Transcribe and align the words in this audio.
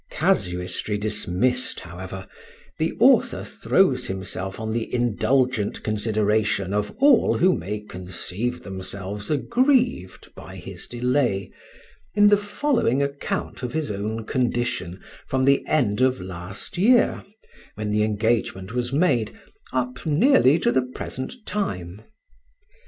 Casuistry 0.09 0.97
dismissed, 0.97 1.81
however, 1.81 2.27
the 2.79 2.91
author 2.99 3.43
throws 3.43 4.07
himself 4.07 4.59
on 4.59 4.71
the 4.73 4.91
indulgent 4.91 5.83
consideration 5.83 6.73
of 6.73 6.89
all 6.97 7.37
who 7.37 7.55
may 7.55 7.81
conceive 7.81 8.63
themselves 8.63 9.29
aggrieved 9.29 10.33
by 10.33 10.55
his 10.55 10.87
delay, 10.87 11.51
in 12.15 12.29
the 12.29 12.37
following 12.37 13.03
account 13.03 13.61
of 13.61 13.73
his 13.73 13.91
own 13.91 14.25
condition 14.25 14.99
from 15.27 15.45
the 15.45 15.63
end 15.67 16.01
of 16.01 16.19
last 16.19 16.79
year, 16.79 17.23
when 17.75 17.91
the 17.91 18.01
engagement 18.01 18.73
was 18.73 18.91
made, 18.91 19.37
up 19.71 20.03
nearly 20.03 20.57
to 20.57 20.71
the 20.71 20.81
present 20.81 21.35
time. 21.45 22.01